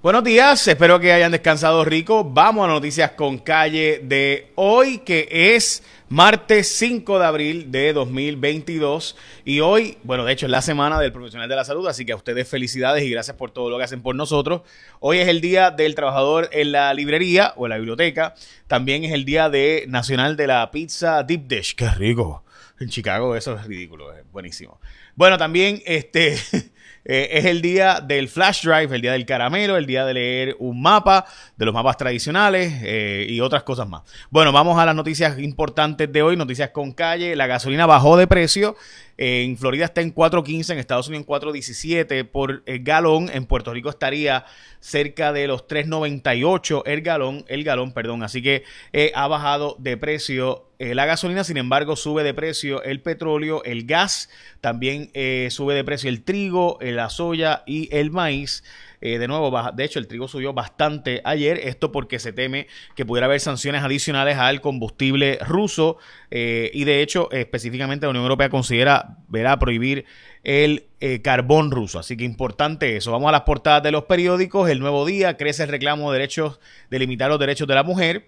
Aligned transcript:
Buenos 0.00 0.22
días, 0.22 0.68
espero 0.68 1.00
que 1.00 1.12
hayan 1.12 1.32
descansado 1.32 1.84
rico. 1.84 2.22
Vamos 2.22 2.64
a 2.64 2.68
noticias 2.68 3.10
con 3.10 3.36
calle 3.36 4.00
de 4.04 4.52
hoy, 4.54 4.98
que 4.98 5.26
es 5.28 5.82
martes 6.08 6.68
5 6.68 7.18
de 7.18 7.26
abril 7.26 7.72
de 7.72 7.92
2022. 7.92 9.16
Y 9.44 9.58
hoy, 9.58 9.98
bueno, 10.04 10.24
de 10.24 10.32
hecho 10.32 10.46
es 10.46 10.52
la 10.52 10.62
semana 10.62 11.00
del 11.00 11.10
profesional 11.10 11.48
de 11.48 11.56
la 11.56 11.64
salud, 11.64 11.88
así 11.88 12.06
que 12.06 12.12
a 12.12 12.16
ustedes 12.16 12.46
felicidades 12.46 13.02
y 13.02 13.10
gracias 13.10 13.36
por 13.36 13.50
todo 13.50 13.70
lo 13.70 13.78
que 13.78 13.82
hacen 13.82 14.00
por 14.00 14.14
nosotros. 14.14 14.62
Hoy 15.00 15.18
es 15.18 15.26
el 15.26 15.40
día 15.40 15.72
del 15.72 15.96
trabajador 15.96 16.48
en 16.52 16.70
la 16.70 16.94
librería 16.94 17.52
o 17.56 17.66
en 17.66 17.70
la 17.70 17.76
biblioteca. 17.78 18.36
También 18.68 19.02
es 19.02 19.12
el 19.12 19.24
día 19.24 19.50
de 19.50 19.84
nacional 19.88 20.36
de 20.36 20.46
la 20.46 20.70
pizza 20.70 21.24
deep 21.24 21.48
dish. 21.48 21.74
¡Qué 21.74 21.90
rico! 21.90 22.44
En 22.78 22.88
Chicago 22.88 23.34
eso 23.34 23.56
es 23.56 23.66
ridículo, 23.66 24.12
es 24.12 24.22
buenísimo. 24.30 24.80
Bueno, 25.16 25.38
también 25.38 25.82
este... 25.84 26.38
Eh, 27.10 27.30
es 27.38 27.46
el 27.46 27.62
día 27.62 28.02
del 28.02 28.28
flash 28.28 28.64
drive, 28.64 28.94
el 28.94 29.00
día 29.00 29.12
del 29.12 29.24
caramelo, 29.24 29.78
el 29.78 29.86
día 29.86 30.04
de 30.04 30.12
leer 30.12 30.56
un 30.58 30.82
mapa, 30.82 31.24
de 31.56 31.64
los 31.64 31.72
mapas 31.72 31.96
tradicionales 31.96 32.74
eh, 32.82 33.26
y 33.26 33.40
otras 33.40 33.62
cosas 33.62 33.88
más. 33.88 34.02
Bueno, 34.28 34.52
vamos 34.52 34.78
a 34.78 34.84
las 34.84 34.94
noticias 34.94 35.38
importantes 35.38 36.12
de 36.12 36.22
hoy, 36.22 36.36
noticias 36.36 36.68
con 36.68 36.92
calle. 36.92 37.34
La 37.34 37.46
gasolina 37.46 37.86
bajó 37.86 38.18
de 38.18 38.26
precio. 38.26 38.76
En 39.16 39.56
Florida 39.56 39.86
está 39.86 40.02
en 40.02 40.14
4.15, 40.14 40.72
en 40.74 40.78
Estados 40.78 41.08
Unidos 41.08 41.26
en 41.26 41.34
4.17 41.34 42.28
por 42.30 42.62
el 42.66 42.84
galón. 42.84 43.30
En 43.32 43.46
Puerto 43.46 43.72
Rico 43.72 43.88
estaría 43.88 44.44
cerca 44.78 45.32
de 45.32 45.48
los 45.48 45.66
3.98 45.66 46.82
el 46.84 47.00
galón, 47.00 47.44
el 47.48 47.64
galón, 47.64 47.92
perdón. 47.92 48.22
Así 48.22 48.42
que 48.42 48.64
eh, 48.92 49.12
ha 49.14 49.26
bajado 49.26 49.76
de 49.78 49.96
precio 49.96 50.67
eh, 50.78 50.94
la 50.94 51.06
gasolina, 51.06 51.44
sin 51.44 51.56
embargo, 51.56 51.96
sube 51.96 52.22
de 52.22 52.34
precio 52.34 52.82
el 52.82 53.00
petróleo, 53.00 53.62
el 53.64 53.84
gas, 53.86 54.30
también 54.60 55.10
eh, 55.14 55.48
sube 55.50 55.74
de 55.74 55.84
precio 55.84 56.08
el 56.08 56.22
trigo, 56.22 56.78
la 56.80 57.10
soya 57.10 57.62
y 57.66 57.94
el 57.94 58.10
maíz. 58.10 58.62
Eh, 59.00 59.18
de 59.18 59.28
nuevo, 59.28 59.52
de 59.72 59.84
hecho, 59.84 59.98
el 59.98 60.08
trigo 60.08 60.28
subió 60.28 60.52
bastante 60.52 61.20
ayer. 61.24 61.60
Esto 61.64 61.92
porque 61.92 62.18
se 62.18 62.32
teme 62.32 62.66
que 62.96 63.06
pudiera 63.06 63.26
haber 63.26 63.40
sanciones 63.40 63.82
adicionales 63.82 64.38
al 64.38 64.60
combustible 64.60 65.38
ruso. 65.46 65.98
Eh, 66.30 66.70
y 66.74 66.84
de 66.84 67.02
hecho, 67.02 67.30
específicamente 67.30 68.06
la 68.06 68.10
Unión 68.10 68.24
Europea 68.24 68.50
considera, 68.50 69.18
verá, 69.28 69.58
prohibir 69.58 70.04
el 70.42 70.86
eh, 71.00 71.22
carbón 71.22 71.70
ruso. 71.70 71.98
Así 71.98 72.16
que 72.16 72.24
importante 72.24 72.96
eso. 72.96 73.12
Vamos 73.12 73.28
a 73.28 73.32
las 73.32 73.42
portadas 73.42 73.82
de 73.82 73.92
los 73.92 74.04
periódicos. 74.04 74.68
El 74.68 74.80
nuevo 74.80 75.06
día 75.06 75.36
crece 75.36 75.64
el 75.64 75.68
reclamo 75.68 76.10
de 76.10 76.18
derechos, 76.18 76.60
de 76.90 76.98
limitar 76.98 77.30
los 77.30 77.38
derechos 77.38 77.68
de 77.68 77.74
la 77.74 77.84
mujer. 77.84 78.26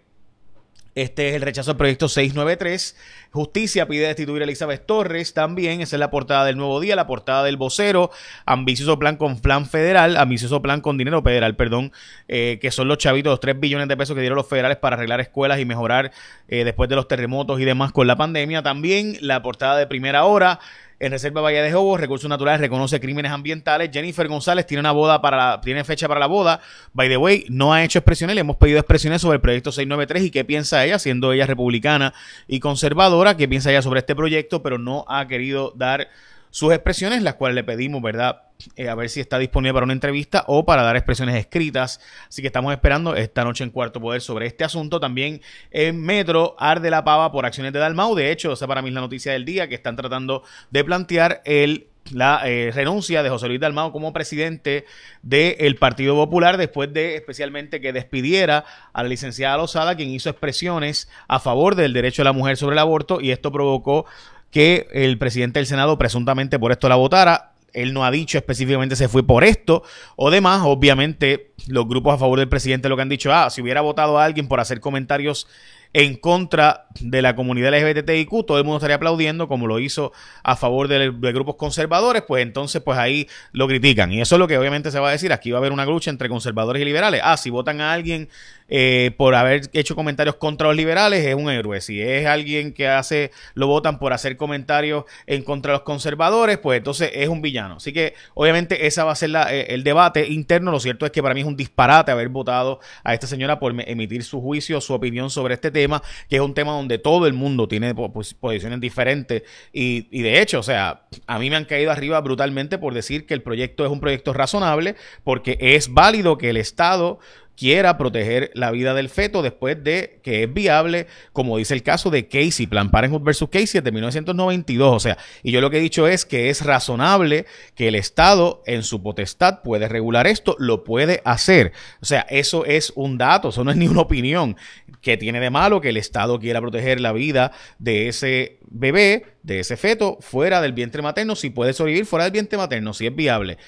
Este 0.95 1.29
es 1.29 1.37
el 1.37 1.43
rechazo 1.43 1.71
al 1.71 1.77
proyecto 1.77 2.09
693. 2.09 2.97
Justicia 3.31 3.87
pide 3.87 4.07
destituir 4.07 4.43
a 4.43 4.45
Elizabeth 4.45 4.87
Torres 4.87 5.35
también. 5.35 5.81
Esa 5.81 5.97
es 5.97 6.01
la 6.01 6.11
portada 6.11 6.45
del 6.45 6.57
Nuevo 6.57 6.81
Día, 6.81 6.97
la 6.97 7.07
portada 7.07 7.45
del 7.45 7.57
vocero. 7.57 8.11
Ambicioso 8.45 8.99
plan 8.99 9.17
con 9.17 9.41
plan 9.41 9.67
federal, 9.67 10.17
ambicioso 10.17 10.61
plan 10.63 10.81
con 10.81 10.99
dinero 10.99 11.23
federal, 11.23 11.55
perdón, 11.55 11.93
eh, 12.27 12.59
que 12.61 12.73
son 12.73 12.89
los 12.89 12.99
chavitos, 12.99 13.31
los 13.31 13.41
3 13.41 13.61
billones 13.61 13.87
de 13.87 13.97
pesos 13.97 14.15
que 14.15 14.21
dieron 14.21 14.37
los 14.37 14.49
federales 14.49 14.79
para 14.79 14.97
arreglar 14.97 15.21
escuelas 15.21 15.61
y 15.61 15.65
mejorar 15.65 16.11
eh, 16.49 16.65
después 16.65 16.91
de 16.91 16.97
los 16.97 17.07
terremotos 17.07 17.61
y 17.61 17.65
demás 17.65 17.93
con 17.93 18.09
la 18.09 18.17
pandemia. 18.17 18.63
También 18.63 19.17
la 19.21 19.43
portada 19.43 19.77
de 19.77 19.87
primera 19.87 20.25
hora. 20.25 20.59
En 21.01 21.13
Reserva 21.13 21.41
Valle 21.41 21.63
de 21.63 21.73
Jobos, 21.73 21.99
Recursos 21.99 22.29
Naturales 22.29 22.61
reconoce 22.61 23.01
crímenes 23.01 23.33
ambientales. 23.33 23.89
Jennifer 23.91 24.29
González 24.29 24.67
tiene 24.67 24.81
una 24.81 24.93
boda 24.93 25.23
para 25.23 25.59
tiene 25.63 25.83
fecha 25.83 26.07
para 26.07 26.21
la 26.21 26.27
boda. 26.27 26.61
By 26.93 27.09
the 27.09 27.17
way, 27.17 27.47
no 27.49 27.73
ha 27.73 27.83
hecho 27.83 27.99
expresiones, 27.99 28.35
le 28.35 28.43
hemos 28.43 28.57
pedido 28.57 28.79
expresiones 28.79 29.23
sobre 29.23 29.37
el 29.37 29.41
proyecto 29.41 29.73
693 29.73 30.25
y 30.25 30.31
qué 30.31 30.45
piensa 30.45 30.85
ella, 30.85 30.99
siendo 30.99 31.33
ella 31.33 31.47
republicana 31.47 32.13
y 32.47 32.61
conservadora, 32.61 33.39
qué 33.39 33.49
piensa 33.49 33.71
ella 33.71 33.81
sobre 33.81 34.01
este 34.01 34.15
proyecto, 34.15 34.63
pero 34.63 34.77
no 34.77 35.07
ha 35.09 35.27
querido 35.27 35.73
dar 35.75 36.09
sus 36.51 36.73
expresiones, 36.73 37.23
las 37.23 37.35
cuales 37.35 37.55
le 37.55 37.65
pedimos, 37.65 38.03
¿verdad? 38.03 38.43
Eh, 38.77 38.89
a 38.89 38.95
ver 38.95 39.09
si 39.09 39.21
está 39.21 39.39
disponible 39.39 39.73
para 39.73 39.85
una 39.85 39.93
entrevista 39.93 40.45
o 40.47 40.65
para 40.65 40.83
dar 40.83 40.97
expresiones 40.97 41.37
escritas. 41.37 42.01
Así 42.29 42.43
que 42.43 42.49
estamos 42.49 42.73
esperando 42.73 43.15
esta 43.15 43.45
noche 43.45 43.65
en 43.65 43.71
Cuarto 43.71 44.01
Poder 44.01 44.21
sobre 44.21 44.47
este 44.47 44.65
asunto. 44.65 45.01
También 45.01 45.41
en 45.71 46.01
Metro 46.01 46.57
arde 46.59 46.91
la 46.91 47.05
pava 47.05 47.33
por 47.33 47.47
acciones 47.47 47.73
de 47.73 47.79
Dalmau. 47.79 48.15
De 48.15 48.31
hecho, 48.31 48.53
esa 48.53 48.67
para 48.67 48.83
mí 48.83 48.89
es 48.89 48.95
la 48.95 49.01
noticia 49.01 49.33
del 49.33 49.45
día 49.45 49.69
que 49.69 49.75
están 49.75 49.97
tratando 49.97 50.43
de 50.71 50.85
plantear 50.85 51.41
el 51.45 51.87
la 52.13 52.41
eh, 52.45 52.73
renuncia 52.75 53.23
de 53.23 53.31
José 53.31 53.47
Luis 53.47 53.61
Dalmau 53.61 53.93
como 53.93 54.13
presidente 54.13 54.85
del 55.23 55.77
Partido 55.77 56.17
Popular 56.17 56.57
después 56.57 56.93
de 56.93 57.15
especialmente 57.15 57.81
que 57.81 57.93
despidiera 57.93 58.65
a 58.93 59.03
la 59.03 59.09
licenciada 59.09 59.57
Lozada, 59.57 59.95
quien 59.95 60.11
hizo 60.11 60.31
expresiones 60.31 61.09
a 61.29 61.39
favor 61.39 61.75
del 61.77 61.93
derecho 61.93 62.23
de 62.23 62.25
la 62.25 62.33
mujer 62.33 62.57
sobre 62.57 62.75
el 62.75 62.81
aborto 62.81 63.21
y 63.21 63.31
esto 63.31 63.53
provocó 63.53 64.07
que 64.51 64.89
el 64.93 65.19
presidente 65.19 65.59
del 65.59 65.67
Senado 65.67 65.99
presuntamente 65.99 66.59
por 66.59 66.73
esto 66.73 66.89
la 66.89 66.97
votara. 66.97 67.53
Él 67.73 67.95
no 67.95 68.05
ha 68.05 68.11
dicho 68.11 68.37
específicamente 68.37 68.97
se 68.97 69.09
fue 69.09 69.25
por 69.25 69.45
esto 69.45 69.85
o 70.17 70.31
demás. 70.31 70.63
Obviamente, 70.65 71.53
los 71.69 71.87
grupos 71.87 72.15
a 72.15 72.19
favor 72.19 72.39
del 72.39 72.49
presidente 72.49 72.89
lo 72.89 72.97
que 72.97 73.03
han 73.03 73.09
dicho, 73.09 73.33
ah, 73.33 73.49
si 73.49 73.63
hubiera 73.63 73.81
votado 73.81 74.19
a 74.19 74.25
alguien 74.25 74.49
por 74.49 74.59
hacer 74.59 74.81
comentarios 74.81 75.47
en 75.93 76.17
contra 76.17 76.87
de 77.01 77.21
la 77.21 77.35
comunidad 77.35 77.75
LGBTIQ, 77.75 78.47
todo 78.47 78.59
el 78.59 78.65
mundo 78.65 78.77
estaría 78.77 78.97
aplaudiendo, 78.97 79.49
como 79.49 79.67
lo 79.67 79.81
hizo 79.81 80.13
a 80.45 80.55
favor 80.55 80.87
de, 80.87 81.11
grupos 81.33 81.57
conservadores, 81.57 82.23
pues 82.23 82.43
entonces 82.43 82.81
pues 82.83 82.97
ahí 82.97 83.29
lo 83.53 83.67
critican. 83.67 84.13
Y 84.13 84.21
eso 84.21 84.37
es 84.37 84.39
lo 84.39 84.47
que 84.47 84.57
obviamente 84.57 84.91
se 84.91 85.01
va 85.01 85.09
a 85.09 85.13
decir, 85.13 85.33
aquí 85.33 85.51
va 85.51 85.59
a 85.59 85.61
haber 85.61 85.73
una 85.73 85.85
lucha 85.85 86.11
entre 86.11 86.29
conservadores 86.29 86.81
y 86.81 86.85
liberales. 86.85 87.21
Ah, 87.25 87.37
si 87.37 87.51
votan 87.51 87.81
a 87.81 87.93
alguien 87.93 88.29
eh, 88.71 89.11
por 89.17 89.35
haber 89.35 89.69
hecho 89.73 89.97
comentarios 89.97 90.37
contra 90.37 90.69
los 90.69 90.77
liberales, 90.77 91.27
es 91.27 91.35
un 91.35 91.51
héroe. 91.51 91.81
Si 91.81 92.01
es 92.01 92.27
alguien 92.27 92.73
que 92.73 92.89
hace, 92.89 93.33
lo 93.55 93.67
votan 93.67 93.99
por 93.99 94.13
hacer 94.13 94.37
comentarios 94.37 95.05
en 95.27 95.43
contra 95.43 95.73
de 95.73 95.79
los 95.79 95.83
conservadores, 95.83 96.59
pues 96.59 96.79
entonces 96.79 97.11
es 97.13 97.29
un 97.29 97.43
villano. 97.43 97.77
Así 97.77 97.93
que 97.93 98.15
obviamente 98.35 98.87
esa 98.87 99.05
va 99.05 99.13
a 99.13 99.17
ser 99.17 99.31
la, 99.31 99.53
eh, 99.53 99.75
el 99.75 99.83
debate 99.83 100.29
interno. 100.29 100.71
Lo 100.71 100.81
cierto 100.81 101.05
es 101.05 101.13
que 101.13 101.23
para 101.23 101.35
mí 101.35 101.41
es 101.41 101.47
un 101.47 101.57
disparate 101.57 102.13
haber 102.13 102.29
votado 102.29 102.81
a 103.03 103.13
esta 103.13 103.27
señora 103.27 103.59
por 103.59 103.75
emitir 103.87 104.23
su 104.23 104.41
juicio, 104.41 104.81
su 104.81 104.95
opinión 104.95 105.31
sobre 105.31 105.55
este 105.55 105.71
tema, 105.71 106.01
que 106.29 106.37
es 106.37 106.43
un 106.43 106.55
tema 106.55 106.73
donde 106.73 106.99
todo 106.99 107.27
el 107.27 107.33
mundo 107.33 107.67
tiene 107.67 107.95
pues, 107.95 108.35
posiciones 108.35 108.81
diferentes. 108.81 109.43
Y, 109.73 110.07
y 110.11 110.23
de 110.23 110.41
hecho, 110.41 110.61
o 110.61 110.63
sea, 110.63 111.03
a 111.27 111.39
mí 111.41 111.51
me 111.51 111.57
han 111.57 111.65
caído 111.65 111.91
arriba 111.91 112.21
brutalmente 112.21 112.79
por 112.79 112.95
decir 112.95 113.27
que 113.27 113.35
el 113.35 113.43
proyecto 113.43 113.85
es 113.85 113.91
un 113.91 114.01
proyecto 114.01 114.33
razonable, 114.33 114.95
porque 115.25 115.59
es 115.61 115.93
válido 115.93 116.39
que 116.39 116.51
el 116.51 116.57
Estado 116.57 117.19
quiera 117.61 117.99
proteger 117.99 118.51
la 118.55 118.71
vida 118.71 118.95
del 118.95 119.11
feto 119.11 119.43
después 119.43 119.85
de 119.85 120.19
que 120.23 120.45
es 120.45 120.55
viable, 120.55 121.07
como 121.35 121.59
dice 121.59 121.75
el 121.75 121.83
caso 121.83 122.09
de 122.09 122.27
Casey, 122.27 122.67
Plan 122.67 122.91
Parenthood 122.91 123.21
versus 123.21 123.51
Casey 123.51 123.83
de 123.83 123.93
1992. 123.93 124.97
O 124.97 124.99
sea, 124.99 125.19
y 125.43 125.53
yo 125.53 125.61
lo 125.61 125.69
que 125.69 125.77
he 125.77 125.81
dicho 125.83 126.09
es 126.09 126.25
que 126.25 126.49
es 126.49 126.65
razonable 126.65 127.45
que 127.75 127.89
el 127.89 127.97
Estado 127.97 128.63
en 128.65 128.83
su 128.83 129.03
potestad 129.03 129.61
puede 129.61 129.89
regular 129.89 130.27
esto, 130.27 130.57
lo 130.59 130.85
puede 130.85 131.21
hacer. 131.27 131.73
O 132.01 132.07
sea, 132.07 132.23
eso 132.31 132.65
es 132.65 132.95
un 132.97 133.19
dato, 133.19 133.51
eso 133.51 133.63
no 133.63 133.73
es 133.73 133.77
ni 133.77 133.89
una 133.89 134.01
opinión. 134.01 134.57
que 135.03 135.19
tiene 135.19 135.39
de 135.39 135.51
malo 135.51 135.83
que 135.83 135.91
el 135.91 135.99
Estado 135.99 136.39
quiera 136.41 136.63
proteger 136.63 136.99
la 137.01 137.13
vida 137.13 137.53
de 137.79 138.09
ese 138.09 138.59
bebé, 138.71 139.27
de 139.43 139.61
ese 139.61 139.77
feto, 139.77 140.17
fuera 140.21 140.63
del 140.63 140.73
vientre 140.73 141.03
materno, 141.03 141.37
si 141.37 141.51
puede 141.51 141.75
sobrevivir 141.75 142.07
fuera 142.07 142.25
del 142.25 142.33
vientre 142.33 142.57
materno, 142.57 142.95
si 142.95 143.07
es 143.07 143.15
viable? 143.15 143.59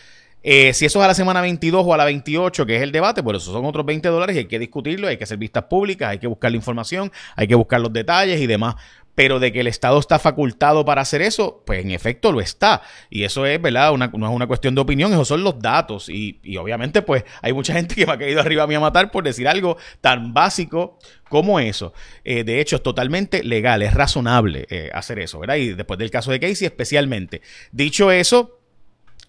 Eh, 0.42 0.72
si 0.74 0.86
eso 0.86 0.98
es 0.98 1.04
a 1.04 1.08
la 1.08 1.14
semana 1.14 1.40
22 1.40 1.84
o 1.86 1.94
a 1.94 1.96
la 1.96 2.04
28, 2.04 2.66
que 2.66 2.76
es 2.76 2.82
el 2.82 2.92
debate, 2.92 3.22
por 3.22 3.36
eso 3.36 3.52
son 3.52 3.64
otros 3.64 3.86
20 3.86 4.08
dólares 4.08 4.36
y 4.36 4.40
hay 4.40 4.44
que 4.46 4.58
discutirlo, 4.58 5.08
hay 5.08 5.16
que 5.16 5.24
hacer 5.24 5.38
vistas 5.38 5.64
públicas, 5.64 6.10
hay 6.10 6.18
que 6.18 6.26
buscar 6.26 6.50
la 6.50 6.56
información, 6.56 7.12
hay 7.36 7.46
que 7.46 7.54
buscar 7.54 7.80
los 7.80 7.92
detalles 7.92 8.40
y 8.40 8.46
demás. 8.46 8.76
Pero 9.14 9.40
de 9.40 9.52
que 9.52 9.60
el 9.60 9.66
Estado 9.66 9.98
está 9.98 10.18
facultado 10.18 10.86
para 10.86 11.02
hacer 11.02 11.20
eso, 11.20 11.62
pues 11.66 11.84
en 11.84 11.90
efecto 11.90 12.32
lo 12.32 12.40
está. 12.40 12.80
Y 13.10 13.24
eso 13.24 13.44
es, 13.44 13.60
¿verdad? 13.60 13.92
Una, 13.92 14.06
no 14.08 14.26
es 14.26 14.34
una 14.34 14.46
cuestión 14.46 14.74
de 14.74 14.80
opinión, 14.80 15.12
esos 15.12 15.28
son 15.28 15.44
los 15.44 15.60
datos. 15.60 16.08
Y, 16.08 16.40
obviamente, 16.56 17.02
pues 17.02 17.22
hay 17.42 17.52
mucha 17.52 17.74
gente 17.74 17.94
que 17.94 18.06
me 18.06 18.12
ha 18.12 18.18
caído 18.18 18.40
arriba 18.40 18.62
a 18.62 18.66
mí 18.66 18.74
a 18.74 18.80
matar 18.80 19.10
por 19.10 19.22
decir 19.22 19.46
algo 19.46 19.76
tan 20.00 20.32
básico 20.32 20.98
como 21.28 21.60
eso. 21.60 21.92
Eh, 22.24 22.42
de 22.42 22.62
hecho, 22.62 22.76
es 22.76 22.82
totalmente 22.82 23.44
legal, 23.44 23.82
es 23.82 23.92
razonable 23.92 24.66
eh, 24.70 24.90
hacer 24.94 25.18
eso, 25.18 25.38
¿verdad? 25.40 25.56
Y 25.56 25.74
después 25.74 25.98
del 25.98 26.10
caso 26.10 26.30
de 26.30 26.40
Casey, 26.40 26.64
especialmente. 26.64 27.42
Dicho 27.70 28.10
eso, 28.10 28.61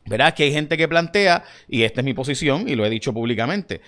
Verás 0.06 0.34
que 0.34 0.44
hay 0.44 0.52
gente 0.52 0.78
que 0.78 0.88
plantea, 0.88 1.44
y 1.68 1.84
esta 1.84 2.02
es 2.02 2.06
mi 2.06 2.14
posición 2.14 2.68
y 2.68 2.76
lo 2.76 2.86
he 2.86 2.90
dicho 2.90 3.14
públicamente, 3.14 3.82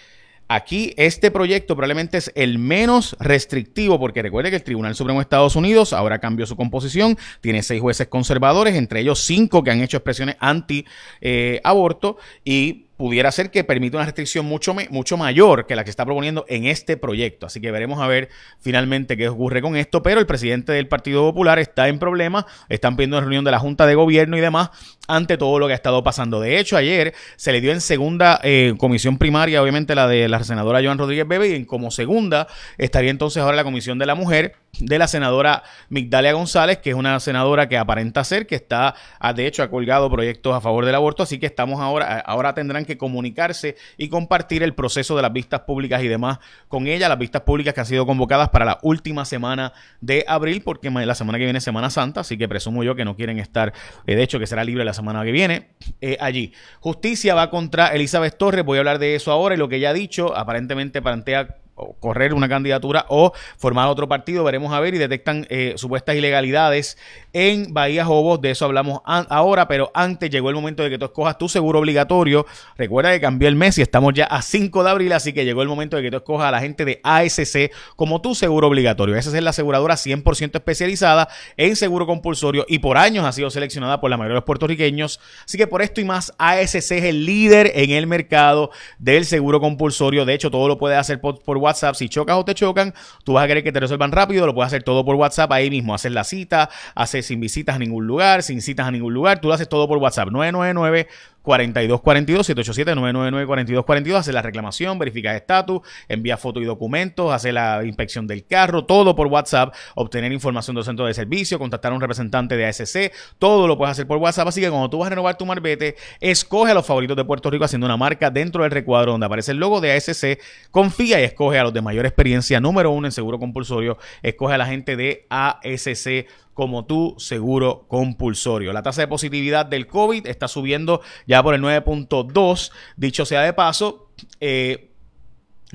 Aquí 0.48 0.94
este 0.96 1.32
proyecto 1.32 1.76
probablemente 1.76 2.20
es 2.20 2.32
el 2.36 2.60
menos 2.60 3.16
restrictivo 3.20 4.00
porque 4.00 4.22
recuerde 4.22 4.52
que 4.52 4.58
el 4.58 4.64
Tribunal 4.64 4.94
Supremo 4.94 5.20
de 5.20 5.24
Estados 5.24 5.56
Unidos 5.56 5.92
ahora 5.92 6.20
cambió 6.20 6.46
su 6.46 6.56
composición, 6.56 7.18
tiene 7.42 7.64
seis 7.64 7.82
jueces 7.82 8.08
conservadores, 8.08 8.76
entre 8.76 9.00
ellos 9.00 9.22
cinco 9.22 9.64
que 9.64 9.72
han 9.72 9.82
hecho 9.82 9.98
expresiones 9.98 10.36
anti-aborto 10.40 12.18
eh, 12.20 12.44
y 12.46 12.85
pudiera 12.98 13.32
ser 13.32 13.52
que 13.52 13.64
permita 13.64 13.98
una 13.98 14.06
restricción 14.06 14.46
mucho, 14.46 14.76
mucho 14.90 15.18
mayor 15.18 15.66
que 15.68 15.76
la 15.76 15.84
que 15.84 15.90
está 15.90 16.06
proponiendo 16.06 16.46
en 16.48 16.66
este 16.66 16.98
proyecto. 16.98 17.46
Así 17.46 17.60
que 17.60 17.72
veremos 17.72 18.02
a 18.02 18.08
ver 18.08 18.30
finalmente 18.60 19.18
qué 19.18 19.28
ocurre 19.30 19.62
con 19.62 19.76
esto. 19.76 20.02
Pero 20.02 20.20
el 20.20 20.26
presidente 20.26 20.72
del 20.72 20.88
Partido 20.88 21.22
Popular 21.24 21.60
está 21.60 21.88
en 21.88 22.00
problemas, 22.00 22.46
están 22.70 22.96
pidiendo 22.96 23.18
una 23.18 23.26
reunión 23.26 23.44
de 23.44 23.52
la 23.52 23.60
Junta 23.60 23.86
de 23.86 23.96
Gobierno 23.96 24.38
y 24.38 24.42
demás 24.42 24.70
ante 25.08 25.38
todo 25.38 25.60
lo 25.60 25.68
que 25.68 25.74
ha 25.74 25.76
estado 25.76 26.04
pasando. 26.04 26.40
De 26.40 26.60
hecho, 26.60 26.78
ayer 26.78 27.14
se 27.36 27.52
le 27.52 27.62
dio 27.62 27.72
en 27.72 27.82
segunda 27.82 28.40
eh, 28.44 28.74
comisión 28.78 29.18
primaria, 29.18 29.62
obviamente 29.62 29.96
la 29.96 30.08
de 30.08 30.28
la 30.28 30.44
senadora 30.44 30.82
Joan 30.84 30.98
Rodríguez 30.98 31.28
Bebe, 31.28 31.50
y 31.50 31.56
en 31.56 31.66
como 31.66 31.92
segunda 31.92 32.48
estaría 32.78 33.12
entonces 33.12 33.42
ahora 33.44 33.56
la 33.56 33.64
comisión 33.64 34.00
de 34.00 34.06
la 34.06 34.16
mujer 34.16 34.56
de 34.80 35.00
la 35.00 35.08
senadora 35.08 35.64
Migdalia 35.90 36.34
González, 36.34 36.80
que 36.80 36.90
es 36.90 36.96
una 36.96 37.20
senadora 37.20 37.70
que 37.70 37.78
aparenta 37.78 38.24
ser 38.24 38.48
que 38.48 38.56
está, 38.56 38.96
de 39.36 39.48
hecho, 39.48 39.64
ha 39.64 39.70
colgado 39.70 40.10
proyectos 40.10 40.54
a 40.54 40.62
favor 40.62 40.86
del 40.86 40.96
aborto, 40.96 41.24
así 41.24 41.40
que 41.40 41.46
estamos 41.46 41.80
ahora, 41.80 42.20
ahora 42.20 42.54
tendrán 42.54 42.85
que 42.86 42.98
comunicarse 42.98 43.76
y 43.98 44.10
compartir 44.10 44.64
el 44.64 44.74
proceso 44.74 45.16
de 45.16 45.22
las 45.22 45.34
vistas 45.34 45.62
públicas 45.62 46.04
y 46.04 46.08
demás 46.08 46.40
con 46.68 46.88
ella, 46.88 47.10
las 47.10 47.20
vistas 47.20 47.44
públicas 47.44 47.74
que 47.74 47.80
han 47.82 47.86
sido 47.86 48.06
convocadas 48.06 48.50
para 48.50 48.66
la 48.66 48.80
última 48.82 49.26
semana 49.26 49.74
de 50.02 50.26
abril, 50.28 50.62
porque 50.64 50.90
la 50.90 51.16
semana 51.16 51.38
que 51.38 51.44
viene 51.44 51.58
es 51.58 51.64
Semana 51.64 51.90
Santa, 51.90 52.22
así 52.22 52.38
que 52.38 52.48
presumo 52.48 52.84
yo 52.84 52.96
que 52.96 53.06
no 53.06 53.16
quieren 53.16 53.40
estar, 53.40 53.74
eh, 54.08 54.16
de 54.16 54.24
hecho 54.24 54.40
que 54.40 54.48
será 54.48 54.64
libre 54.64 54.86
la 54.86 54.94
semana 54.94 55.24
que 55.24 55.32
viene 55.32 55.70
eh, 56.02 56.18
allí. 56.20 56.54
Justicia 56.80 57.36
va 57.36 57.50
contra 57.50 57.88
Elizabeth 57.88 58.38
Torres, 58.38 58.66
voy 58.66 58.78
a 58.78 58.82
hablar 58.82 59.00
de 59.00 59.16
eso 59.16 59.32
ahora 59.32 59.56
y 59.56 59.58
lo 59.58 59.68
que 59.68 59.78
ella 59.78 59.90
ha 59.90 59.94
dicho, 59.94 60.36
aparentemente 60.36 61.02
plantea 61.02 61.58
correr 62.00 62.34
una 62.34 62.48
candidatura 62.48 63.06
o 63.10 63.34
formar 63.58 63.88
otro 63.90 64.08
partido, 64.08 64.44
veremos 64.44 64.74
a 64.74 64.80
ver, 64.80 64.96
y 64.96 64.98
detectan 64.98 65.46
eh, 65.50 65.74
supuestas 65.76 66.16
ilegalidades 66.16 66.98
en 67.34 67.74
Bahía 67.74 68.06
Jobos, 68.06 68.40
de 68.40 68.52
eso 68.52 68.66
hablamos 68.66 69.02
ahora, 69.06 69.68
pero 69.68 69.92
antes 69.94 70.30
llegó 70.30 70.50
el 70.50 70.56
momento 70.56 70.84
de 70.84 70.90
que 70.90 70.98
tú 70.98 71.06
escojas 71.06 71.38
tu 71.38 71.50
seguro 71.50 71.80
obligatorio, 71.80 72.46
recuerda 72.78 73.12
que 73.12 73.20
cambió 73.20 73.50
el 73.50 73.56
mes 73.56 73.78
y 73.78 73.82
estamos 73.82 74.14
ya 74.14 74.26
a 74.26 74.42
5 74.42 74.84
de 74.84 74.90
abril, 74.90 75.12
así 75.12 75.34
que 75.34 75.44
llegó 75.44 75.62
el 75.62 75.68
momento 75.68 75.98
de 75.98 76.04
que 76.04 76.12
tú 76.12 76.18
escojas 76.18 76.48
a 76.48 76.52
la 76.52 76.62
gente 76.62 76.86
de 76.86 77.02
ASC 77.04 77.72
como 77.98 78.22
tu 78.22 78.36
seguro 78.36 78.68
obligatorio, 78.68 79.16
esa 79.16 79.36
es 79.36 79.44
la 79.44 79.50
aseguradora 79.50 79.96
100% 79.96 80.56
especializada 80.56 81.28
en 81.58 81.76
seguro 81.76 82.06
compulsorio 82.08 82.66
y 82.70 82.80
por 82.80 82.98
años 82.98 83.26
ha 83.26 83.34
sido 83.34 83.50
seleccionada 83.50 84.00
por 84.00 84.10
la 84.10 84.18
mayoría 84.18 84.36
de 84.36 84.40
los 84.40 84.46
puertorriqueños, 84.46 85.20
asc 85.46 85.58
que 85.58 85.68
por 85.68 85.82
esto 85.82 86.00
y 86.00 86.06
más, 86.06 86.34
ASC 86.38 86.76
es 86.76 86.92
el 86.92 87.26
líder 87.26 87.74
en 87.76 87.92
el 87.92 88.08
mercado 88.08 88.72
del 88.98 89.26
seguro 89.26 89.60
compulsorio, 89.60 90.24
de 90.24 90.34
hecho 90.34 90.50
todo 90.50 90.70
lo 90.70 90.78
puedes 90.78 90.98
hacer 90.98 91.20
por, 91.20 91.42
por 91.44 91.65
WhatsApp. 91.66 91.96
Si 91.96 92.10
chocas 92.10 92.38
o 92.38 92.46
te 92.46 92.54
chocan, 92.54 92.94
tú 93.24 93.34
vas 93.34 93.44
a 93.44 93.48
querer 93.48 93.64
que 93.64 93.72
te 93.72 93.80
resuelvan 93.80 94.12
rápido, 94.12 94.46
lo 94.46 94.54
puedes 94.54 94.68
hacer 94.68 94.84
todo 94.84 95.04
por 95.04 95.16
WhatsApp 95.16 95.52
ahí 95.52 95.70
mismo. 95.70 95.94
Haces 95.94 96.12
la 96.12 96.24
cita, 96.24 96.70
haces 96.96 97.26
sin 97.26 97.40
visitas 97.40 97.76
a 97.76 97.80
ningún 97.80 98.08
lugar, 98.08 98.44
sin 98.44 98.62
citas 98.62 98.88
a 98.88 98.92
ningún 98.92 99.14
lugar, 99.14 99.42
tú 99.42 99.48
lo 99.48 99.54
haces 99.54 99.68
todo 99.68 99.88
por 99.88 99.98
WhatsApp. 99.98 100.30
999 100.30 101.08
4242 101.46 102.48
787 102.48 102.96
999 102.96 103.48
4242 103.48 104.20
hace 104.20 104.34
la 104.34 104.42
reclamación, 104.42 105.00
verifica 105.00 105.36
estatus, 105.36 105.82
envía 106.10 106.38
fotos 106.38 106.64
y 106.64 106.66
documentos, 106.66 107.32
hace 107.32 107.52
la 107.52 107.86
inspección 107.86 108.28
del 108.28 108.46
carro, 108.46 108.86
todo 108.86 109.16
por 109.16 109.28
WhatsApp, 109.28 109.74
obtener 109.96 110.32
información 110.32 110.76
del 110.76 110.84
centro 110.84 111.06
de 111.06 111.14
servicio, 111.14 111.60
contactar 111.60 111.92
a 111.92 111.96
un 111.96 112.02
representante 112.02 112.58
de 112.58 112.66
ASC, 112.66 113.12
todo 113.40 113.68
lo 113.68 113.78
puedes 113.78 113.92
hacer 113.92 114.08
por 114.08 114.18
WhatsApp, 114.18 114.48
así 114.48 114.60
que 114.60 114.70
cuando 114.70 114.90
tú 114.90 114.98
vas 114.98 115.08
a 115.08 115.10
renovar 115.12 115.38
tu 115.38 115.46
marbete, 115.46 115.96
escoge 116.20 116.72
a 116.72 116.74
los 116.74 116.86
favoritos 116.86 117.16
de 117.16 117.24
Puerto 117.24 117.50
Rico 117.50 117.64
haciendo 117.64 117.86
una 117.86 117.98
marca 117.98 118.30
dentro 118.32 118.64
del 118.64 118.72
recuadro 118.72 119.12
donde 119.12 119.28
aparece 119.28 119.52
el 119.52 119.58
logo 119.58 119.80
de 119.80 119.94
ASC, 119.94 120.40
confía 120.72 121.22
y 121.22 121.24
escoge 121.24 121.60
a 121.60 121.64
los 121.64 121.74
de 121.74 121.82
mayor 121.82 122.06
experiencia, 122.06 122.60
número 122.60 122.92
uno 122.92 123.08
en 123.08 123.12
seguro 123.12 123.40
compulsorio, 123.40 123.98
escoge 124.24 124.56
a 124.56 124.58
la 124.58 124.66
gente 124.66 124.96
de 124.96 125.28
ASC 125.30 126.26
como 126.56 126.86
tu 126.86 127.14
seguro 127.20 127.86
compulsorio. 127.88 128.74
La 128.74 128.82
tasa 128.82 129.02
de 129.02 129.08
positividad 129.08 129.68
del 129.68 129.86
COVID 129.86 130.26
está 130.26 130.48
subiendo 130.48 131.02
ya 131.28 131.44
por 131.44 131.54
el 131.54 131.62
9.2. 131.62 132.72
Dicho 132.96 133.26
sea 133.26 133.42
de 133.42 133.54
paso, 133.54 134.10
eh, 134.40 134.95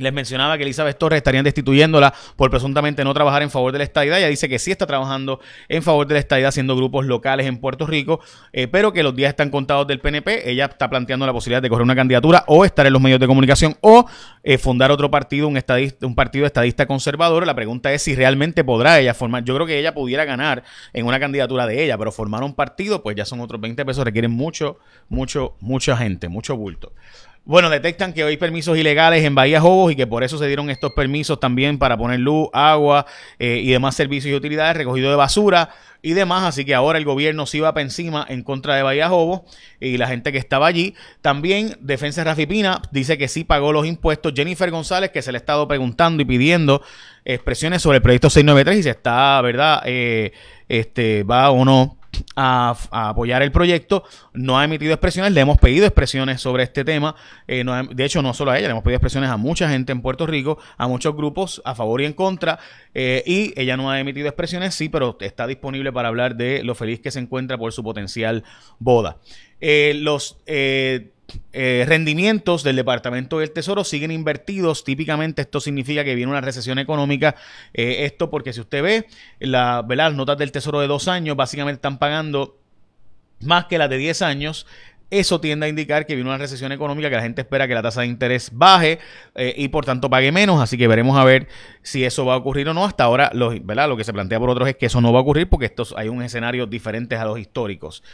les 0.00 0.12
mencionaba 0.12 0.56
que 0.56 0.64
Elizabeth 0.64 0.98
Torres 0.98 1.18
estarían 1.18 1.44
destituyéndola 1.44 2.12
por 2.36 2.50
presuntamente 2.50 3.04
no 3.04 3.14
trabajar 3.14 3.42
en 3.42 3.50
favor 3.50 3.72
de 3.72 3.78
la 3.78 3.84
estadidad. 3.84 4.18
Ella 4.18 4.28
dice 4.28 4.48
que 4.48 4.58
sí 4.58 4.70
está 4.70 4.86
trabajando 4.86 5.40
en 5.68 5.82
favor 5.82 6.06
de 6.06 6.14
la 6.14 6.20
estadidad 6.20 6.48
haciendo 6.48 6.76
grupos 6.76 7.06
locales 7.06 7.46
en 7.46 7.58
Puerto 7.58 7.86
Rico, 7.86 8.20
eh, 8.52 8.68
pero 8.68 8.92
que 8.92 9.02
los 9.02 9.14
días 9.14 9.30
están 9.30 9.50
contados 9.50 9.86
del 9.86 10.00
PNP. 10.00 10.50
Ella 10.50 10.66
está 10.66 10.88
planteando 10.88 11.26
la 11.26 11.32
posibilidad 11.32 11.62
de 11.62 11.68
correr 11.68 11.84
una 11.84 11.94
candidatura 11.94 12.44
o 12.46 12.64
estar 12.64 12.86
en 12.86 12.92
los 12.92 13.02
medios 13.02 13.20
de 13.20 13.26
comunicación 13.26 13.76
o 13.80 14.06
eh, 14.42 14.58
fundar 14.58 14.90
otro 14.90 15.10
partido, 15.10 15.48
un, 15.48 15.56
estadista, 15.56 16.06
un 16.06 16.14
partido 16.14 16.46
estadista 16.46 16.86
conservador. 16.86 17.46
La 17.46 17.54
pregunta 17.54 17.92
es 17.92 18.02
si 18.02 18.14
realmente 18.14 18.64
podrá 18.64 18.98
ella 18.98 19.14
formar. 19.14 19.44
Yo 19.44 19.54
creo 19.54 19.66
que 19.66 19.78
ella 19.78 19.94
pudiera 19.94 20.24
ganar 20.24 20.62
en 20.92 21.06
una 21.06 21.20
candidatura 21.20 21.66
de 21.66 21.84
ella, 21.84 21.98
pero 21.98 22.12
formar 22.12 22.42
un 22.42 22.54
partido, 22.54 23.02
pues 23.02 23.16
ya 23.16 23.24
son 23.24 23.40
otros 23.40 23.60
20 23.60 23.84
pesos, 23.84 24.04
requieren 24.04 24.30
mucho, 24.30 24.78
mucho, 25.08 25.56
mucha 25.60 25.96
gente, 25.96 26.28
mucho 26.28 26.56
bulto. 26.56 26.92
Bueno, 27.50 27.68
detectan 27.68 28.12
que 28.12 28.22
hay 28.22 28.36
permisos 28.36 28.78
ilegales 28.78 29.24
en 29.24 29.34
Bahía 29.34 29.60
Jobos 29.60 29.90
y 29.90 29.96
que 29.96 30.06
por 30.06 30.22
eso 30.22 30.38
se 30.38 30.46
dieron 30.46 30.70
estos 30.70 30.92
permisos 30.92 31.40
también 31.40 31.78
para 31.78 31.96
poner 31.96 32.20
luz, 32.20 32.48
agua 32.52 33.06
eh, 33.40 33.60
y 33.60 33.70
demás 33.70 33.96
servicios 33.96 34.30
y 34.30 34.36
utilidades, 34.36 34.76
recogido 34.76 35.10
de 35.10 35.16
basura 35.16 35.70
y 36.00 36.12
demás. 36.12 36.44
Así 36.44 36.64
que 36.64 36.76
ahora 36.76 36.96
el 36.96 37.04
gobierno 37.04 37.46
sí 37.46 37.58
va 37.58 37.74
para 37.74 37.82
encima 37.82 38.24
en 38.28 38.44
contra 38.44 38.76
de 38.76 38.84
Bahía 38.84 39.08
Jobos 39.08 39.40
y 39.80 39.96
la 39.96 40.06
gente 40.06 40.30
que 40.30 40.38
estaba 40.38 40.68
allí. 40.68 40.94
También 41.22 41.76
Defensa 41.80 42.22
Rafipina 42.22 42.82
dice 42.92 43.18
que 43.18 43.26
sí 43.26 43.42
pagó 43.42 43.72
los 43.72 43.84
impuestos. 43.84 44.32
Jennifer 44.32 44.70
González, 44.70 45.10
que 45.10 45.20
se 45.20 45.32
le 45.32 45.38
ha 45.38 45.40
estado 45.40 45.66
preguntando 45.66 46.22
y 46.22 46.26
pidiendo 46.26 46.82
expresiones 47.24 47.82
sobre 47.82 47.96
el 47.96 48.02
proyecto 48.02 48.30
693 48.30 48.78
y 48.78 48.82
se 48.84 48.90
está, 48.90 49.40
¿verdad? 49.40 49.82
Eh, 49.86 50.30
este, 50.68 51.24
va 51.24 51.50
o 51.50 51.64
no 51.64 51.96
a, 52.36 52.76
apoyar 52.90 53.42
el 53.42 53.52
proyecto, 53.52 54.04
no 54.32 54.58
ha 54.58 54.64
emitido 54.64 54.92
expresiones, 54.92 55.32
le 55.32 55.40
hemos 55.40 55.58
pedido 55.58 55.86
expresiones 55.86 56.40
sobre 56.40 56.62
este 56.62 56.84
tema, 56.84 57.14
eh, 57.48 57.64
de 57.92 58.04
hecho 58.04 58.22
no 58.22 58.34
solo 58.34 58.50
a 58.50 58.58
ella, 58.58 58.68
le 58.68 58.72
hemos 58.72 58.84
pedido 58.84 58.96
expresiones 58.96 59.30
a 59.30 59.36
mucha 59.36 59.68
gente 59.68 59.92
en 59.92 60.02
Puerto 60.02 60.26
Rico, 60.26 60.58
a 60.76 60.88
muchos 60.88 61.14
grupos 61.14 61.62
a 61.64 61.74
favor 61.74 62.00
y 62.00 62.06
en 62.06 62.12
contra, 62.12 62.58
eh, 62.94 63.22
y 63.26 63.52
ella 63.60 63.76
no 63.76 63.90
ha 63.90 64.00
emitido 64.00 64.28
expresiones, 64.28 64.74
sí, 64.74 64.88
pero 64.88 65.16
está 65.20 65.46
disponible 65.46 65.92
para 65.92 66.08
hablar 66.08 66.36
de 66.36 66.62
lo 66.64 66.74
feliz 66.74 67.00
que 67.00 67.10
se 67.10 67.20
encuentra 67.20 67.58
por 67.58 67.72
su 67.72 67.82
potencial 67.82 68.44
boda. 68.78 69.18
Eh, 69.60 69.92
los 69.96 70.38
eh, 71.52 71.84
rendimientos 71.86 72.62
del 72.62 72.76
Departamento 72.76 73.38
del 73.38 73.50
Tesoro 73.50 73.84
siguen 73.84 74.10
invertidos. 74.10 74.84
Típicamente 74.84 75.42
esto 75.42 75.60
significa 75.60 76.04
que 76.04 76.14
viene 76.14 76.30
una 76.30 76.40
recesión 76.40 76.78
económica. 76.78 77.36
Eh, 77.74 78.04
esto 78.04 78.30
porque 78.30 78.52
si 78.52 78.60
usted 78.60 78.82
ve 78.82 79.06
la, 79.38 79.84
las 79.88 80.14
notas 80.14 80.38
del 80.38 80.52
Tesoro 80.52 80.80
de 80.80 80.86
dos 80.86 81.08
años, 81.08 81.36
básicamente 81.36 81.76
están 81.76 81.98
pagando 81.98 82.58
más 83.40 83.66
que 83.66 83.78
las 83.78 83.90
de 83.90 83.96
10 83.98 84.22
años. 84.22 84.66
Eso 85.10 85.40
tiende 85.40 85.66
a 85.66 85.68
indicar 85.68 86.06
que 86.06 86.14
viene 86.14 86.30
una 86.30 86.38
recesión 86.38 86.70
económica, 86.70 87.10
que 87.10 87.16
la 87.16 87.22
gente 87.22 87.40
espera 87.40 87.66
que 87.66 87.74
la 87.74 87.82
tasa 87.82 88.02
de 88.02 88.06
interés 88.06 88.50
baje 88.52 89.00
eh, 89.34 89.54
y 89.56 89.66
por 89.66 89.84
tanto 89.84 90.08
pague 90.08 90.30
menos. 90.30 90.62
Así 90.62 90.78
que 90.78 90.86
veremos 90.86 91.18
a 91.18 91.24
ver 91.24 91.48
si 91.82 92.04
eso 92.04 92.24
va 92.24 92.34
a 92.34 92.36
ocurrir 92.36 92.68
o 92.68 92.74
no. 92.74 92.84
Hasta 92.84 93.04
ahora, 93.04 93.30
lo, 93.34 93.50
¿verdad? 93.60 93.88
lo 93.88 93.96
que 93.96 94.04
se 94.04 94.12
plantea 94.12 94.38
por 94.38 94.50
otros 94.50 94.68
es 94.68 94.76
que 94.76 94.86
eso 94.86 95.00
no 95.00 95.12
va 95.12 95.18
a 95.18 95.22
ocurrir 95.22 95.48
porque 95.48 95.66
estos, 95.66 95.94
hay 95.96 96.08
un 96.08 96.22
escenario 96.22 96.66
diferente 96.66 97.16
a 97.16 97.24
los 97.24 97.40
históricos. 97.40 98.04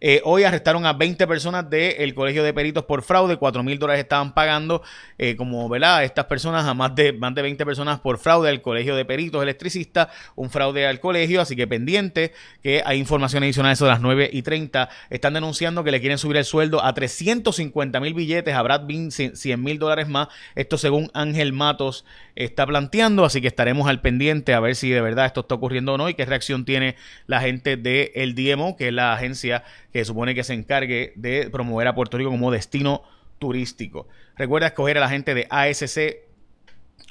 Eh, 0.00 0.20
hoy 0.24 0.44
arrestaron 0.44 0.84
a 0.84 0.92
20 0.92 1.26
personas 1.26 1.68
del 1.70 2.14
Colegio 2.14 2.42
de 2.42 2.52
Peritos 2.52 2.84
por 2.84 3.02
fraude, 3.02 3.36
4 3.36 3.62
mil 3.62 3.78
dólares 3.78 4.02
estaban 4.02 4.34
pagando, 4.34 4.82
eh, 5.18 5.36
como 5.36 5.68
¿verdad? 5.68 6.04
estas 6.04 6.26
personas, 6.26 6.66
a 6.66 6.74
más 6.74 6.94
de, 6.94 7.12
más 7.12 7.34
de 7.34 7.42
20 7.42 7.64
personas 7.64 8.00
por 8.00 8.18
fraude 8.18 8.50
al 8.50 8.60
Colegio 8.62 8.94
de 8.94 9.04
Peritos 9.04 9.42
Electricistas, 9.42 10.08
un 10.34 10.50
fraude 10.50 10.86
al 10.86 11.00
colegio, 11.00 11.40
así 11.40 11.56
que 11.56 11.66
pendiente 11.66 12.32
que 12.62 12.82
hay 12.84 12.98
información 12.98 13.42
adicional 13.42 13.72
eso 13.72 13.86
de 13.86 13.92
las 13.92 14.00
9 14.00 14.30
y 14.32 14.42
30. 14.42 14.88
Están 15.10 15.34
denunciando 15.34 15.82
que 15.82 15.90
le 15.90 16.00
quieren 16.00 16.18
subir 16.18 16.36
el 16.36 16.44
sueldo 16.44 16.84
a 16.84 16.92
350 16.92 18.00
mil 18.00 18.14
billetes, 18.14 18.54
a 18.54 18.62
Brad 18.62 18.86
Bean 18.86 19.10
100 19.10 19.62
mil 19.62 19.78
dólares 19.78 20.08
más, 20.08 20.28
esto 20.54 20.78
según 20.78 21.10
Ángel 21.14 21.52
Matos 21.52 22.04
está 22.34 22.66
planteando, 22.66 23.24
así 23.24 23.40
que 23.40 23.48
estaremos 23.48 23.88
al 23.88 24.02
pendiente 24.02 24.52
a 24.52 24.60
ver 24.60 24.76
si 24.76 24.90
de 24.90 25.00
verdad 25.00 25.26
esto 25.26 25.40
está 25.40 25.54
ocurriendo 25.54 25.94
o 25.94 25.98
no 25.98 26.08
y 26.08 26.14
qué 26.14 26.26
reacción 26.26 26.64
tiene 26.64 26.96
la 27.26 27.40
gente 27.40 27.76
del 27.76 28.10
el 28.14 28.34
DMO, 28.34 28.76
que 28.76 28.88
es 28.88 28.92
la 28.92 29.14
agencia 29.14 29.64
que 29.96 30.04
supone 30.04 30.34
que 30.34 30.44
se 30.44 30.52
encargue 30.52 31.12
de 31.16 31.48
promover 31.50 31.88
a 31.88 31.94
Puerto 31.94 32.18
Rico 32.18 32.30
como 32.30 32.50
destino 32.50 33.02
turístico. 33.38 34.08
Recuerda 34.36 34.68
escoger 34.68 34.98
a 34.98 35.00
la 35.00 35.08
gente 35.08 35.34
de 35.34 35.46
ASC 35.48 36.16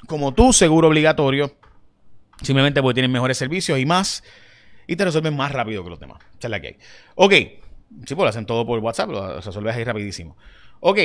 como 0.06 0.32
tu 0.34 0.52
seguro 0.52 0.88
obligatorio, 0.88 1.56
simplemente 2.42 2.80
porque 2.82 2.94
tienen 2.94 3.10
mejores 3.10 3.38
servicios 3.38 3.78
y 3.78 3.86
más, 3.86 4.22
y 4.86 4.96
te 4.96 5.04
resuelven 5.04 5.36
más 5.36 5.52
rápido 5.52 5.82
que 5.82 5.90
los 5.90 5.98
demás. 5.98 6.18
Esa 6.38 6.46
es 6.46 6.50
la 6.50 6.60
que 6.60 6.66
hay. 6.68 6.76
Ok, 7.16 7.32
sí, 7.32 8.14
pues 8.14 8.18
lo 8.18 8.26
hacen 8.26 8.46
todo 8.46 8.64
por 8.64 8.78
WhatsApp, 8.78 9.10
lo 9.10 9.40
resuelves 9.40 9.74
ahí 9.74 9.84
rapidísimo. 9.84 10.36
Ok, 10.80 10.98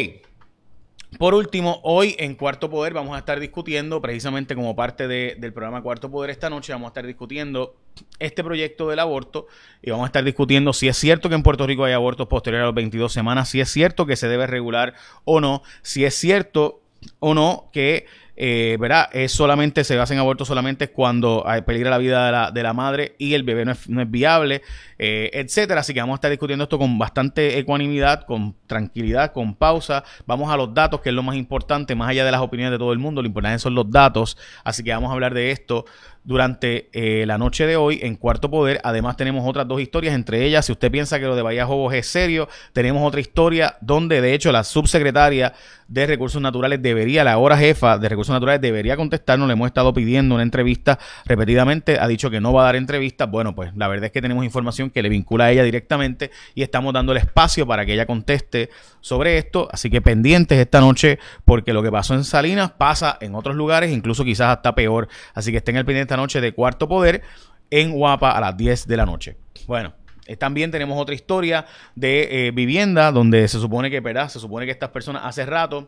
por 1.18 1.34
último, 1.34 1.80
hoy 1.84 2.16
en 2.20 2.36
Cuarto 2.36 2.70
Poder 2.70 2.94
vamos 2.94 3.16
a 3.16 3.20
estar 3.20 3.40
discutiendo, 3.40 4.02
precisamente 4.02 4.56
como 4.56 4.76
parte 4.76 5.08
del 5.08 5.54
programa 5.54 5.82
Cuarto 5.82 6.10
Poder 6.10 6.30
esta 6.30 6.50
noche, 6.50 6.74
vamos 6.74 6.88
a 6.88 6.90
estar 6.90 7.06
discutiendo 7.06 7.76
este 8.20 8.44
proyecto 8.44 8.90
del 8.90 9.00
aborto 9.00 9.48
y 9.82 9.92
vamos 9.92 10.06
a 10.06 10.08
estar 10.08 10.24
discutiendo 10.24 10.72
si 10.74 10.88
es 10.88 10.98
cierto 10.98 11.28
que 11.28 11.36
en 11.36 11.44
Puerto 11.44 11.68
Rico 11.68 11.84
hay 11.84 11.94
abortos 11.94 12.28
posteriores 12.28 12.64
a 12.64 12.68
los 12.68 12.76
22 12.76 13.12
semanas, 13.12 13.50
si 13.50 13.60
es 13.60 13.70
cierto 13.70 14.06
que 14.06 14.16
se 14.16 14.28
debe 14.28 14.48
regular 14.48 14.94
o 15.26 15.42
no, 15.42 15.64
si 15.82 16.06
es 16.06 16.16
cierto 16.16 16.82
o 17.20 17.34
no 17.34 17.70
que 17.74 18.06
eh, 18.36 18.78
¿verdad? 18.80 19.10
Es 19.12 19.32
solamente, 19.32 19.84
se 19.84 19.96
basa 19.98 20.14
en 20.14 20.20
aborto 20.20 20.46
solamente 20.46 20.90
cuando 20.90 21.44
hay 21.46 21.62
peligra 21.62 21.90
la 21.90 21.98
vida 21.98 22.26
de 22.26 22.32
la, 22.32 22.52
de 22.52 22.64
la 22.64 22.74
madre 22.74 23.16
y 23.18 23.34
el 23.34 23.44
bebé 23.44 23.66
no 23.66 23.72
es, 23.72 23.90
no 23.90 24.02
es 24.02 24.10
viable, 24.10 24.62
eh, 24.98 25.30
etcétera. 25.34 25.82
Así 25.82 25.94
que 25.94 26.00
vamos 26.00 26.14
a 26.14 26.18
estar 26.18 26.32
discutiendo 26.32 26.64
esto 26.64 26.78
con 26.78 26.98
bastante 26.98 27.60
ecuanimidad, 27.60 28.26
con 28.26 28.56
tranquilidad, 28.68 29.34
con 29.34 29.56
pausa. 29.56 30.04
Vamos 30.26 30.52
a 30.52 30.58
los 30.58 30.74
datos, 30.74 31.02
que 31.02 31.10
es 31.10 31.16
lo 31.16 31.24
más 31.24 31.36
importante, 31.36 31.96
más 31.96 32.10
allá 32.10 32.26
de 32.26 32.32
las 32.32 32.42
opiniones 32.42 32.72
de 32.72 32.78
todo 32.78 32.94
el 32.94 33.00
mundo, 33.00 33.22
lo 33.22 33.28
importante 33.28 33.60
son 33.60 33.76
los 33.76 33.90
datos. 33.90 34.38
Así 34.64 34.84
que 34.84 34.92
vamos 34.92 35.10
a 35.10 35.14
hablar 35.14 35.34
de 35.34 35.52
esto 35.52 35.86
durante 36.24 36.90
eh, 36.94 37.26
la 37.26 37.38
noche 37.38 37.66
de 37.66 37.76
hoy 37.76 38.00
en 38.04 38.16
Cuarto 38.16 38.50
Poder. 38.50 38.80
Además 38.84 39.18
tenemos 39.18 39.48
otras 39.48 39.68
dos 39.68 39.82
historias, 39.82 40.16
entre 40.16 40.46
ellas, 40.46 40.66
si 40.66 40.72
usted 40.72 40.92
piensa 40.92 41.20
que 41.20 41.26
lo 41.26 41.36
de 41.36 41.42
Bahía 41.42 41.66
Jobos 41.66 41.94
es 41.94 42.08
serio, 42.08 42.48
tenemos 42.74 43.06
otra 43.08 43.22
historia 43.22 43.78
donde 43.82 44.22
de 44.22 44.34
hecho 44.34 44.52
la 44.52 44.64
subsecretaria 44.64 45.54
de 45.88 46.08
Recursos 46.08 46.42
Naturales 46.42 46.82
debería, 46.82 47.24
la 47.24 47.38
hora 47.38 47.58
jefa 47.58 47.98
de 47.98 48.08
Recursos 48.08 48.34
Naturales 48.34 48.62
debería 48.62 48.96
contestarnos, 48.96 49.48
le 49.48 49.54
hemos 49.54 49.68
estado 49.68 49.94
pidiendo 49.94 50.36
una 50.36 50.44
entrevista 50.44 50.98
repetidamente, 51.26 52.00
ha 52.00 52.08
dicho 52.08 52.30
que 52.30 52.40
no 52.40 52.54
va 52.54 52.62
a 52.62 52.66
dar 52.66 52.76
entrevistas, 52.78 53.30
bueno 53.30 53.54
pues 53.54 53.76
la 53.76 53.90
verdad 53.90 54.06
es 54.06 54.12
que 54.14 54.22
tenemos 54.22 54.46
información 54.46 54.90
que 54.90 55.04
le 55.04 55.10
vincula 55.10 55.46
a 55.46 55.52
ella 55.52 55.64
directamente 55.64 56.32
y 56.56 56.64
estamos 56.64 56.94
dando 56.94 57.12
el 57.12 57.18
espacio 57.18 57.68
para 57.68 57.86
que 57.86 57.94
ella 57.94 58.06
conteste 58.06 58.70
sobre 59.02 59.38
esto, 59.38 59.68
así 59.72 59.90
que 59.90 60.02
pendientes 60.02 60.58
esta 60.58 60.80
noche 60.80 61.20
porque 61.44 61.74
lo 61.74 61.84
que 61.84 61.92
pasó 61.92 62.14
en 62.14 62.24
Salinas 62.24 62.72
pasa 62.72 63.18
en 63.20 63.36
otros 63.36 63.56
lugares, 63.56 63.92
incluso 63.92 64.24
quizás 64.24 64.56
hasta 64.56 64.76
peor. 64.76 65.08
Así 65.34 65.52
que 65.52 65.58
estén 65.58 65.78
al 65.78 65.86
pendiente 65.86 66.11
esta 66.12 66.18
noche 66.18 66.42
de 66.42 66.52
Cuarto 66.52 66.90
Poder 66.90 67.22
en 67.70 67.94
Guapa 67.94 68.32
a 68.32 68.42
las 68.42 68.58
10 68.58 68.86
de 68.86 68.98
la 68.98 69.06
noche. 69.06 69.38
Bueno, 69.66 69.94
también 70.38 70.70
tenemos 70.70 71.00
otra 71.00 71.16
historia 71.16 71.66
de 71.96 72.48
eh, 72.48 72.52
vivienda 72.52 73.14
donde 73.14 73.48
se 73.48 73.62
supone 73.62 73.90
que, 73.90 74.02
¿verdad? 74.02 74.28
Se 74.28 74.38
supone 74.38 74.66
que 74.66 74.74
estas 74.74 74.90
personas 74.90 75.22
hace 75.24 75.46
rato 75.46 75.88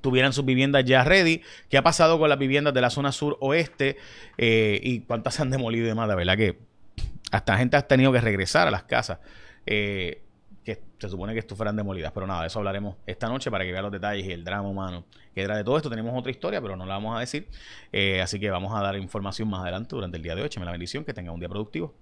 tuvieran 0.00 0.32
sus 0.32 0.44
viviendas 0.44 0.84
ya 0.84 1.02
ready. 1.02 1.42
¿Qué 1.68 1.76
ha 1.76 1.82
pasado 1.82 2.20
con 2.20 2.28
las 2.28 2.38
viviendas 2.38 2.72
de 2.72 2.80
la 2.80 2.90
zona 2.90 3.10
sur 3.10 3.36
oeste? 3.40 3.96
Eh, 4.36 4.78
y 4.84 5.00
cuántas 5.00 5.34
se 5.34 5.42
han 5.42 5.50
demolido 5.50 5.86
y 5.86 5.88
demás. 5.88 6.08
De 6.08 6.14
verdad 6.14 6.36
que 6.36 6.60
hasta 7.32 7.58
gente 7.58 7.76
ha 7.76 7.82
tenido 7.88 8.12
que 8.12 8.20
regresar 8.20 8.68
a 8.68 8.70
las 8.70 8.84
casas. 8.84 9.18
Eh, 9.66 10.22
que 10.62 10.80
se 11.00 11.08
supone 11.08 11.32
que 11.32 11.40
estuvieran 11.40 11.74
demolidas. 11.74 12.12
Pero 12.12 12.28
nada, 12.28 12.42
de 12.42 12.46
eso 12.46 12.60
hablaremos 12.60 12.94
esta 13.04 13.26
noche 13.26 13.50
para 13.50 13.64
que 13.64 13.72
vean 13.72 13.82
los 13.82 13.90
detalles 13.90 14.24
y 14.24 14.30
el 14.30 14.44
drama 14.44 14.68
humano 14.68 15.06
de 15.46 15.64
todo 15.64 15.76
esto. 15.76 15.90
Tenemos 15.90 16.18
otra 16.18 16.30
historia, 16.30 16.60
pero 16.60 16.76
no 16.76 16.86
la 16.86 16.94
vamos 16.94 17.16
a 17.16 17.20
decir. 17.20 17.48
Eh, 17.92 18.20
así 18.20 18.40
que 18.40 18.50
vamos 18.50 18.74
a 18.74 18.82
dar 18.82 18.96
información 18.96 19.48
más 19.48 19.62
adelante 19.62 19.94
durante 19.94 20.16
el 20.16 20.22
día 20.22 20.34
de 20.34 20.42
hoy. 20.42 20.50
me 20.58 20.64
la 20.64 20.72
bendición, 20.72 21.04
que 21.04 21.14
tenga 21.14 21.32
un 21.32 21.40
día 21.40 21.48
productivo. 21.48 21.94